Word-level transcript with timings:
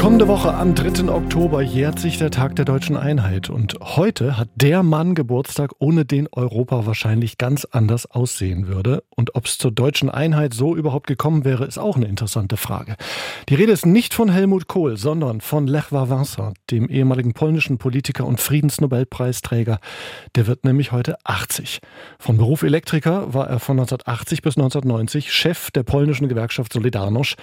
Kommende 0.00 0.28
Woche 0.28 0.54
am 0.54 0.74
3. 0.74 1.12
Oktober 1.12 1.60
jährt 1.60 1.98
sich 1.98 2.16
der 2.16 2.30
Tag 2.30 2.56
der 2.56 2.64
deutschen 2.64 2.96
Einheit 2.96 3.50
und 3.50 3.76
heute 3.82 4.38
hat 4.38 4.48
der 4.54 4.82
Mann 4.82 5.14
Geburtstag, 5.14 5.72
ohne 5.78 6.06
den 6.06 6.26
Europa 6.32 6.86
wahrscheinlich 6.86 7.36
ganz 7.36 7.66
anders 7.66 8.10
aussehen 8.10 8.66
würde. 8.66 9.04
Und 9.14 9.34
ob 9.34 9.44
es 9.44 9.58
zur 9.58 9.70
deutschen 9.70 10.08
Einheit 10.08 10.54
so 10.54 10.74
überhaupt 10.74 11.06
gekommen 11.06 11.44
wäre, 11.44 11.66
ist 11.66 11.76
auch 11.76 11.96
eine 11.96 12.06
interessante 12.06 12.56
Frage. 12.56 12.96
Die 13.50 13.54
Rede 13.54 13.72
ist 13.72 13.84
nicht 13.84 14.14
von 14.14 14.30
Helmut 14.30 14.68
Kohl, 14.68 14.96
sondern 14.96 15.42
von 15.42 15.66
Lech 15.66 15.92
Wałęsa, 15.92 16.54
dem 16.70 16.88
ehemaligen 16.88 17.34
polnischen 17.34 17.76
Politiker 17.76 18.24
und 18.24 18.40
Friedensnobelpreisträger. 18.40 19.80
Der 20.34 20.46
wird 20.46 20.64
nämlich 20.64 20.92
heute 20.92 21.18
80. 21.24 21.82
Von 22.18 22.38
Beruf 22.38 22.62
Elektriker 22.62 23.34
war 23.34 23.50
er 23.50 23.58
von 23.58 23.78
1980 23.78 24.40
bis 24.40 24.56
1990 24.56 25.30
Chef 25.30 25.70
der 25.70 25.82
polnischen 25.82 26.30
Gewerkschaft 26.30 26.72
Solidarność. 26.72 27.36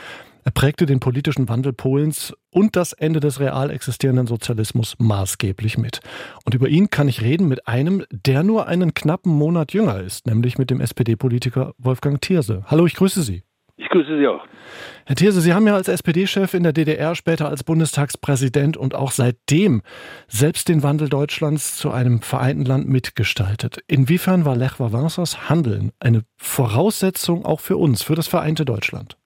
Er 0.47 0.51
prägte 0.51 0.85
den 0.85 1.01
politischen 1.01 1.49
Wandel 1.49 1.73
Polens 1.73 2.33
und 2.51 2.77
das 2.77 2.93
Ende 2.93 3.19
des 3.19 3.41
real 3.41 3.69
existierenden 3.69 4.27
Sozialismus 4.27 4.95
maßgeblich 4.97 5.77
mit. 5.77 5.99
Und 6.45 6.55
über 6.55 6.69
ihn 6.69 6.89
kann 6.89 7.09
ich 7.09 7.21
reden 7.21 7.49
mit 7.49 7.67
einem, 7.67 8.05
der 8.11 8.43
nur 8.43 8.65
einen 8.65 8.93
knappen 8.93 9.33
Monat 9.33 9.73
jünger 9.73 9.99
ist, 9.99 10.25
nämlich 10.25 10.57
mit 10.57 10.69
dem 10.69 10.79
SPD-Politiker 10.79 11.73
Wolfgang 11.77 12.21
Thierse. 12.21 12.63
Hallo, 12.67 12.85
ich 12.85 12.93
grüße 12.93 13.23
Sie. 13.23 13.43
Ich 13.75 13.89
grüße 13.89 14.17
Sie 14.17 14.25
auch. 14.25 14.47
Herr 15.05 15.17
Thierse, 15.17 15.41
Sie 15.41 15.53
haben 15.53 15.67
ja 15.67 15.75
als 15.75 15.89
SPD-Chef 15.89 16.53
in 16.53 16.63
der 16.63 16.71
DDR, 16.71 17.13
später 17.15 17.49
als 17.49 17.65
Bundestagspräsident 17.65 18.77
und 18.77 18.95
auch 18.95 19.11
seitdem 19.11 19.81
selbst 20.29 20.69
den 20.69 20.81
Wandel 20.81 21.09
Deutschlands 21.09 21.75
zu 21.75 21.91
einem 21.91 22.21
vereinten 22.21 22.63
Land 22.63 22.87
mitgestaltet. 22.87 23.79
Inwiefern 23.87 24.45
war 24.45 24.55
Lech 24.55 24.79
Wałęsas 24.79 25.49
Handeln 25.49 25.91
eine 25.99 26.21
Voraussetzung 26.37 27.43
auch 27.43 27.59
für 27.59 27.75
uns, 27.75 28.01
für 28.01 28.15
das 28.15 28.29
vereinte 28.29 28.63
Deutschland? 28.63 29.17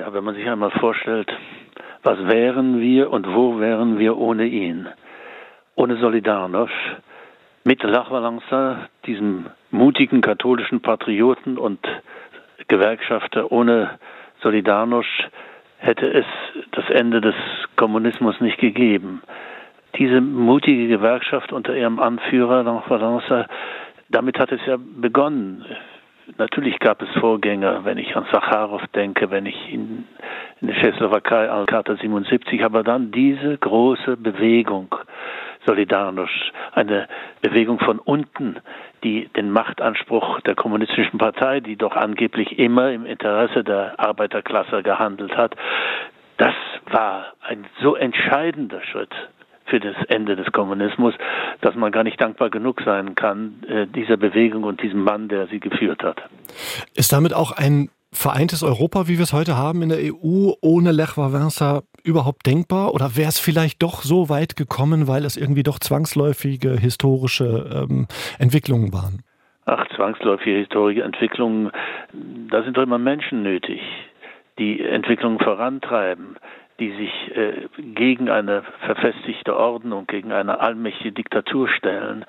Ja, 0.00 0.14
wenn 0.14 0.24
man 0.24 0.34
sich 0.34 0.48
einmal 0.48 0.70
vorstellt, 0.70 1.30
was 2.02 2.26
wären 2.26 2.80
wir 2.80 3.10
und 3.10 3.34
wo 3.34 3.60
wären 3.60 3.98
wir 3.98 4.16
ohne 4.16 4.46
ihn? 4.46 4.88
Ohne 5.74 5.96
Solidarność, 5.96 6.72
mit 7.64 7.82
Wałęsa, 7.82 8.88
diesem 9.04 9.50
mutigen 9.70 10.22
katholischen 10.22 10.80
Patrioten 10.80 11.58
und 11.58 11.80
Gewerkschafter, 12.68 13.52
ohne 13.52 13.98
Solidarność 14.42 15.28
hätte 15.76 16.06
es 16.10 16.26
das 16.70 16.88
Ende 16.88 17.20
des 17.20 17.34
Kommunismus 17.76 18.40
nicht 18.40 18.56
gegeben. 18.56 19.20
Diese 19.96 20.22
mutige 20.22 20.88
Gewerkschaft 20.88 21.52
unter 21.52 21.76
ihrem 21.76 21.98
Anführer 21.98 22.64
Wałęsa, 22.64 23.44
damit 24.08 24.38
hat 24.38 24.50
es 24.50 24.64
ja 24.64 24.78
begonnen. 24.78 25.66
Natürlich 26.38 26.78
gab 26.78 27.02
es 27.02 27.08
Vorgänger, 27.18 27.84
wenn 27.84 27.98
ich 27.98 28.16
an 28.16 28.26
Sacharow 28.32 28.82
denke, 28.94 29.30
wenn 29.30 29.46
ich 29.46 29.72
in, 29.72 30.04
in 30.60 30.68
der 30.68 30.76
Tschechoslowakei 30.76 31.50
an 31.50 31.66
Charta 31.66 31.96
77, 31.96 32.64
aber 32.64 32.82
dann 32.82 33.10
diese 33.10 33.58
große 33.58 34.16
Bewegung, 34.16 34.94
Solidarność, 35.66 36.52
eine 36.72 37.08
Bewegung 37.42 37.78
von 37.78 37.98
unten, 37.98 38.56
die 39.04 39.28
den 39.36 39.50
Machtanspruch 39.50 40.40
der 40.40 40.54
kommunistischen 40.54 41.18
Partei, 41.18 41.60
die 41.60 41.76
doch 41.76 41.96
angeblich 41.96 42.58
immer 42.58 42.90
im 42.90 43.06
Interesse 43.06 43.64
der 43.64 43.98
Arbeiterklasse 43.98 44.82
gehandelt 44.82 45.36
hat, 45.36 45.54
das 46.38 46.54
war 46.90 47.26
ein 47.46 47.66
so 47.82 47.96
entscheidender 47.96 48.82
Schritt 48.82 49.14
für 49.70 49.80
das 49.80 49.96
Ende 50.08 50.36
des 50.36 50.50
Kommunismus, 50.52 51.14
dass 51.60 51.74
man 51.76 51.92
gar 51.92 52.04
nicht 52.04 52.20
dankbar 52.20 52.50
genug 52.50 52.82
sein 52.84 53.14
kann, 53.14 53.62
äh, 53.68 53.86
dieser 53.86 54.16
Bewegung 54.16 54.64
und 54.64 54.82
diesem 54.82 55.02
Mann, 55.02 55.28
der 55.28 55.46
sie 55.46 55.60
geführt 55.60 56.02
hat. 56.02 56.18
Ist 56.94 57.12
damit 57.12 57.32
auch 57.32 57.52
ein 57.52 57.88
vereintes 58.12 58.62
Europa, 58.62 59.06
wie 59.06 59.18
wir 59.18 59.22
es 59.22 59.32
heute 59.32 59.56
haben 59.56 59.82
in 59.82 59.88
der 59.88 59.98
EU, 59.98 60.52
ohne 60.60 60.90
Lech 60.90 61.16
Wałęsa 61.16 61.82
überhaupt 62.02 62.46
denkbar? 62.46 62.92
Oder 62.92 63.16
wäre 63.16 63.28
es 63.28 63.38
vielleicht 63.38 63.82
doch 63.82 64.02
so 64.02 64.28
weit 64.28 64.56
gekommen, 64.56 65.06
weil 65.06 65.24
es 65.24 65.36
irgendwie 65.36 65.62
doch 65.62 65.78
zwangsläufige 65.78 66.72
historische 66.72 67.86
ähm, 67.88 68.06
Entwicklungen 68.38 68.92
waren? 68.92 69.22
Ach, 69.66 69.86
zwangsläufige 69.94 70.58
historische 70.58 71.02
Entwicklungen, 71.02 71.70
da 72.50 72.64
sind 72.64 72.76
doch 72.76 72.82
immer 72.82 72.98
Menschen 72.98 73.42
nötig, 73.42 73.80
die 74.58 74.80
Entwicklungen 74.80 75.38
vorantreiben 75.38 76.36
die 76.80 76.90
sich 76.92 77.36
äh, 77.36 77.68
gegen 77.94 78.28
eine 78.30 78.62
verfestigte 78.80 79.56
Ordnung, 79.56 80.06
gegen 80.06 80.32
eine 80.32 80.60
allmächtige 80.60 81.12
Diktatur 81.12 81.68
stellen. 81.68 82.24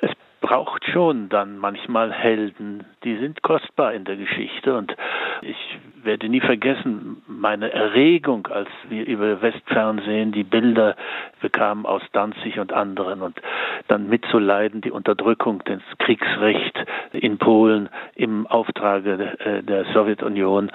Es 0.00 0.12
braucht 0.40 0.84
schon 0.86 1.28
dann 1.28 1.58
manchmal 1.58 2.12
Helden, 2.12 2.84
die 3.02 3.16
sind 3.16 3.42
kostbar 3.42 3.92
in 3.94 4.04
der 4.04 4.16
Geschichte 4.16 4.76
und 4.76 4.94
ich 5.42 5.56
werde 6.02 6.28
nie 6.28 6.40
vergessen 6.40 7.22
meine 7.36 7.72
Erregung, 7.72 8.46
als 8.46 8.68
wir 8.88 9.06
über 9.06 9.42
Westfernsehen 9.42 10.32
die 10.32 10.44
Bilder 10.44 10.96
bekamen 11.40 11.86
aus 11.86 12.02
Danzig 12.12 12.58
und 12.58 12.72
anderen 12.72 13.22
und 13.22 13.40
dann 13.88 14.08
mitzuleiden 14.08 14.80
die 14.80 14.90
Unterdrückung 14.90 15.62
des 15.64 15.80
Kriegsrechts 15.98 16.80
in 17.12 17.38
Polen 17.38 17.88
im 18.14 18.46
Auftrage 18.46 19.38
äh, 19.38 19.62
der 19.62 19.84
Sowjetunion. 19.92 20.70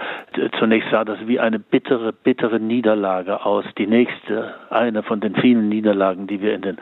Zunächst 0.60 0.90
sah 0.92 1.04
das 1.04 1.20
wie 1.28 1.40
eine 1.40 1.60
bittere, 1.60 2.14
bittere 2.14 2.60
Niederlage 2.60 3.46
aus, 3.46 3.66
die 3.78 3.88
nächste, 3.88 4.54
eine 4.70 5.04
von 5.04 5.20
den 5.20 5.36
vielen 5.36 5.70
Niederlagen, 5.70 6.28
die 6.28 6.42
wir 6.42 6.54
in 6.54 6.62
den 6.62 6.78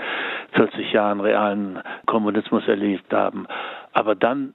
40 0.53 0.91
Jahren 0.91 1.21
realen 1.21 1.79
Kommunismus 2.05 2.67
erlebt 2.67 3.13
haben. 3.13 3.47
Aber 3.93 4.15
dann 4.15 4.53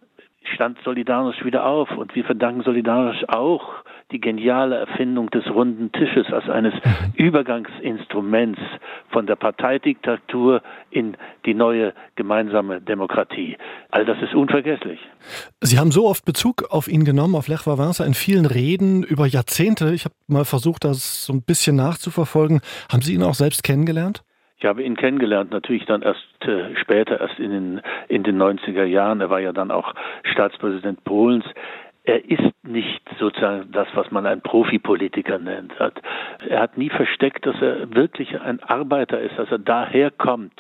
stand 0.52 0.78
Solidarność 0.84 1.44
wieder 1.44 1.64
auf 1.64 1.90
und 1.96 2.14
wir 2.14 2.24
verdanken 2.24 2.62
Solidarność 2.62 3.28
auch 3.28 3.83
die 4.12 4.20
geniale 4.20 4.76
Erfindung 4.76 5.30
des 5.30 5.46
runden 5.46 5.92
Tisches 5.92 6.26
als 6.32 6.48
eines. 6.48 6.74
Übergangsinstruments 7.16 8.60
von 9.08 9.26
der 9.26 9.36
Parteidiktatur 9.36 10.62
in 10.90 11.16
die 11.46 11.54
neue 11.54 11.94
gemeinsame 12.16 12.80
Demokratie. 12.80 13.56
All 13.90 14.04
das 14.04 14.20
ist 14.22 14.34
unvergesslich. 14.34 15.00
Sie 15.60 15.78
haben 15.78 15.90
so 15.90 16.06
oft 16.06 16.24
Bezug 16.24 16.64
auf 16.70 16.88
ihn 16.88 17.04
genommen, 17.04 17.34
auf 17.34 17.48
Lech 17.48 17.66
Wałęsa, 17.66 18.04
in 18.04 18.14
vielen 18.14 18.46
Reden 18.46 19.02
über 19.02 19.26
Jahrzehnte. 19.26 19.94
Ich 19.94 20.04
habe 20.04 20.14
mal 20.26 20.44
versucht, 20.44 20.84
das 20.84 21.24
so 21.24 21.32
ein 21.32 21.42
bisschen 21.42 21.76
nachzuverfolgen. 21.76 22.60
Haben 22.92 23.02
Sie 23.02 23.14
ihn 23.14 23.22
auch 23.22 23.34
selbst 23.34 23.62
kennengelernt? 23.62 24.22
Ich 24.64 24.64
habe 24.64 24.82
ihn 24.82 24.96
kennengelernt, 24.96 25.50
natürlich 25.50 25.84
dann 25.84 26.00
erst 26.00 26.24
äh, 26.40 26.74
später, 26.80 27.20
erst 27.20 27.38
in 27.38 27.50
den, 27.50 27.80
in 28.08 28.22
den 28.22 28.40
90er 28.40 28.84
Jahren. 28.84 29.20
Er 29.20 29.28
war 29.28 29.40
ja 29.40 29.52
dann 29.52 29.70
auch 29.70 29.92
Staatspräsident 30.22 31.04
Polens. 31.04 31.44
Er 32.06 32.22
ist 32.30 32.52
nicht 32.62 33.00
sozusagen 33.18 33.72
das, 33.72 33.88
was 33.94 34.10
man 34.10 34.26
ein 34.26 34.42
Profipolitiker 34.42 35.38
nennt. 35.38 35.72
Er 36.48 36.60
hat 36.60 36.76
nie 36.76 36.90
versteckt, 36.90 37.46
dass 37.46 37.60
er 37.62 37.94
wirklich 37.94 38.38
ein 38.40 38.62
Arbeiter 38.62 39.20
ist, 39.20 39.38
dass 39.38 39.50
er 39.50 39.58
daherkommt 39.58 40.52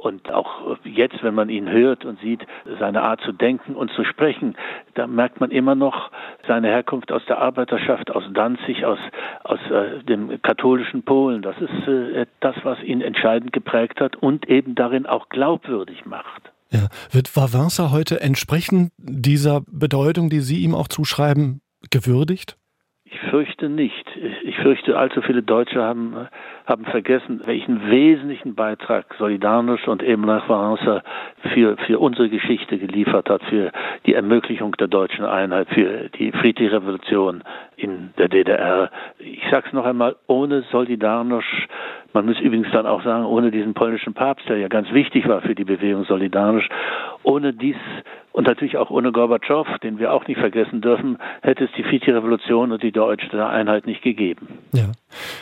und 0.00 0.32
auch 0.32 0.78
jetzt, 0.84 1.22
wenn 1.22 1.34
man 1.34 1.50
ihn 1.50 1.70
hört 1.70 2.04
und 2.04 2.18
sieht, 2.20 2.46
seine 2.78 3.02
Art 3.02 3.20
zu 3.20 3.32
denken 3.32 3.74
und 3.74 3.92
zu 3.92 4.04
sprechen, 4.04 4.56
da 4.94 5.06
merkt 5.06 5.40
man 5.40 5.50
immer 5.50 5.74
noch 5.74 6.10
seine 6.48 6.68
Herkunft 6.68 7.12
aus 7.12 7.24
der 7.26 7.38
Arbeiterschaft, 7.38 8.10
aus 8.10 8.24
Danzig, 8.32 8.84
aus, 8.84 8.98
aus 9.44 9.60
äh, 9.70 10.02
dem 10.04 10.40
katholischen 10.42 11.02
Polen. 11.02 11.42
Das 11.42 11.56
ist 11.60 11.86
äh, 11.86 12.26
das, 12.40 12.56
was 12.62 12.82
ihn 12.82 13.02
entscheidend 13.02 13.52
geprägt 13.52 14.00
hat 14.00 14.16
und 14.16 14.48
eben 14.48 14.74
darin 14.74 15.06
auch 15.06 15.28
glaubwürdig 15.28 16.06
macht. 16.06 16.50
Ja. 16.72 16.88
Wird 17.10 17.34
Wałęsa 17.36 17.90
heute 17.90 18.20
entsprechend 18.20 18.92
dieser 18.98 19.62
Bedeutung, 19.70 20.30
die 20.30 20.40
Sie 20.40 20.62
ihm 20.62 20.74
auch 20.74 20.88
zuschreiben, 20.88 21.62
gewürdigt? 21.90 22.56
Ich 23.04 23.18
fürchte 23.30 23.68
nicht. 23.68 24.06
Ich 24.44 24.56
fürchte, 24.56 24.96
allzu 24.96 25.20
viele 25.22 25.42
Deutsche 25.42 25.82
haben, 25.82 26.28
haben 26.70 26.84
vergessen, 26.84 27.40
welchen 27.44 27.90
wesentlichen 27.90 28.54
Beitrag 28.54 29.04
Solidarność 29.18 29.88
und 29.88 30.02
nach 30.02 30.48
Wałęsa 30.48 31.02
für, 31.52 31.76
für 31.86 31.98
unsere 31.98 32.28
Geschichte 32.28 32.78
geliefert 32.78 33.28
hat, 33.28 33.42
für 33.44 33.72
die 34.06 34.14
Ermöglichung 34.14 34.72
der 34.76 34.86
deutschen 34.86 35.24
Einheit, 35.24 35.68
für 35.70 36.08
die 36.10 36.30
friedliche 36.30 36.72
Revolution 36.72 37.42
in 37.76 38.10
der 38.18 38.28
DDR. 38.28 38.90
Ich 39.18 39.42
sage 39.50 39.66
es 39.66 39.72
noch 39.72 39.84
einmal, 39.84 40.14
ohne 40.28 40.62
Solidarność 40.70 41.68
man 42.12 42.26
muss 42.26 42.40
übrigens 42.40 42.70
dann 42.72 42.86
auch 42.86 43.02
sagen, 43.02 43.24
ohne 43.24 43.50
diesen 43.50 43.74
polnischen 43.74 44.14
Papst, 44.14 44.48
der 44.48 44.58
ja 44.58 44.68
ganz 44.68 44.92
wichtig 44.92 45.28
war 45.28 45.42
für 45.42 45.54
die 45.54 45.64
Bewegung 45.64 46.04
solidarisch, 46.04 46.68
ohne 47.22 47.52
dies 47.52 47.76
und 48.32 48.46
natürlich 48.46 48.76
auch 48.76 48.90
ohne 48.90 49.12
Gorbatschow, 49.12 49.66
den 49.82 49.98
wir 49.98 50.12
auch 50.12 50.26
nicht 50.26 50.38
vergessen 50.38 50.80
dürfen, 50.80 51.18
hätte 51.42 51.64
es 51.64 51.70
die 51.76 51.84
Vici-Revolution 51.84 52.72
und 52.72 52.82
die 52.82 52.92
deutsche 52.92 53.46
Einheit 53.46 53.86
nicht 53.86 54.02
gegeben. 54.02 54.58
Ja. 54.72 54.86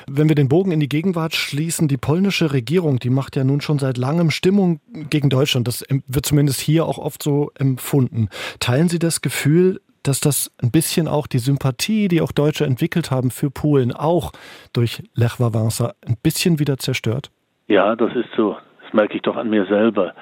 Wenn 0.07 0.29
wir 0.29 0.35
den 0.35 0.49
Bogen 0.49 0.73
in 0.73 0.81
die 0.81 0.89
Gegenwart 0.89 1.35
schließen, 1.35 1.89
die 1.89 1.97
polnische 1.97 2.53
Regierung, 2.53 2.99
die 2.99 3.11
macht 3.11 3.37
ja 3.37 3.45
nun 3.45 3.61
schon 3.61 3.79
seit 3.79 3.99
langem 3.99 4.31
Stimmung 4.31 4.81
gegen 5.11 5.31
Deutschland. 5.31 5.69
Das 5.69 5.85
wird 6.07 6.27
zumindest 6.27 6.61
hier 6.61 6.87
auch 6.87 6.99
oft 6.99 7.23
so 7.23 7.51
empfunden. 7.59 8.29
Teilen 8.61 8.89
Sie 8.89 8.99
das 8.99 9.21
Gefühl, 9.21 9.81
dass 10.03 10.21
das 10.21 10.51
ein 10.63 10.71
bisschen 10.71 11.09
auch 11.09 11.27
die 11.27 11.39
Sympathie, 11.39 12.09
die 12.09 12.21
auch 12.21 12.33
Deutsche 12.33 12.65
entwickelt 12.65 13.11
haben 13.11 13.31
für 13.31 13.51
Polen, 13.51 13.93
auch 13.93 14.33
durch 14.73 15.03
Lech 15.15 15.39
Wałęsa 15.39 15.93
ein 16.07 16.17
bisschen 16.23 16.59
wieder 16.59 16.79
zerstört? 16.79 17.31
Ja, 17.67 17.95
das 17.95 18.15
ist 18.15 18.31
so. 18.37 18.57
Das 18.83 18.93
merke 18.95 19.17
ich 19.17 19.23
doch 19.23 19.37
an 19.37 19.51
mir 19.51 19.67
selber. 19.67 20.15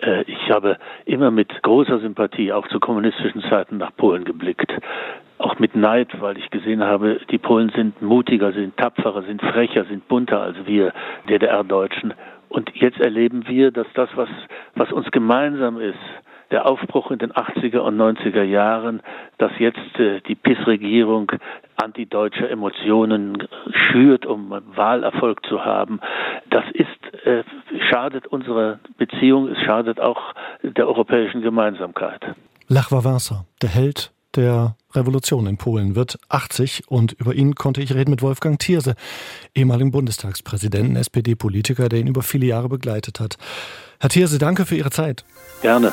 Äh, 0.00 0.22
ich 0.22 0.50
habe 0.50 0.76
immer 1.06 1.30
mit 1.30 1.62
großer 1.62 2.00
Sympathie 2.00 2.52
auch 2.52 2.68
zu 2.68 2.80
kommunistischen 2.80 3.42
Zeiten 3.48 3.78
nach 3.78 3.96
Polen 3.96 4.24
geblickt. 4.24 4.70
Auch 5.42 5.58
mit 5.58 5.74
Neid, 5.74 6.08
weil 6.20 6.38
ich 6.38 6.50
gesehen 6.50 6.84
habe, 6.84 7.20
die 7.30 7.38
Polen 7.38 7.72
sind 7.74 8.00
mutiger, 8.00 8.52
sind 8.52 8.76
tapferer, 8.76 9.22
sind 9.22 9.42
frecher, 9.42 9.84
sind 9.86 10.06
bunter 10.06 10.40
als 10.40 10.56
wir 10.66 10.92
DDR-Deutschen. 11.28 12.14
Und 12.48 12.70
jetzt 12.74 13.00
erleben 13.00 13.48
wir, 13.48 13.72
dass 13.72 13.88
das, 13.94 14.08
was, 14.14 14.28
was 14.76 14.92
uns 14.92 15.10
gemeinsam 15.10 15.80
ist, 15.80 15.98
der 16.52 16.66
Aufbruch 16.66 17.10
in 17.10 17.18
den 17.18 17.32
80er 17.32 17.78
und 17.78 17.96
90er 17.96 18.44
Jahren, 18.44 19.02
dass 19.38 19.50
jetzt 19.58 19.98
äh, 19.98 20.20
die 20.20 20.36
PIS-Regierung 20.36 21.32
antideutsche 21.74 22.48
Emotionen 22.48 23.48
schürt, 23.72 24.26
um 24.26 24.54
Wahlerfolg 24.76 25.44
zu 25.46 25.64
haben, 25.64 25.98
das 26.50 26.64
ist, 26.72 27.26
äh, 27.26 27.42
schadet 27.90 28.28
unserer 28.28 28.78
Beziehung, 28.96 29.48
es 29.48 29.58
schadet 29.62 29.98
auch 29.98 30.34
der 30.62 30.86
europäischen 30.86 31.42
Gemeinsamkeit. 31.42 32.20
Lech 32.68 32.92
Wałęsa, 32.92 33.44
der 33.60 33.70
Held 33.70 34.12
der 34.36 34.76
Revolution 34.94 35.46
in 35.46 35.56
Polen 35.56 35.94
wird 35.94 36.18
80 36.28 36.84
und 36.88 37.12
über 37.12 37.34
ihn 37.34 37.54
konnte 37.54 37.82
ich 37.82 37.94
reden 37.94 38.10
mit 38.10 38.22
Wolfgang 38.22 38.58
Thierse, 38.58 38.94
ehemaligen 39.54 39.90
Bundestagspräsidenten, 39.90 40.96
SPD-Politiker, 40.96 41.88
der 41.88 42.00
ihn 42.00 42.06
über 42.06 42.22
viele 42.22 42.46
Jahre 42.46 42.68
begleitet 42.68 43.20
hat. 43.20 43.36
Herr 44.00 44.10
Thierse, 44.10 44.38
danke 44.38 44.66
für 44.66 44.76
Ihre 44.76 44.90
Zeit. 44.90 45.24
Gerne. 45.62 45.92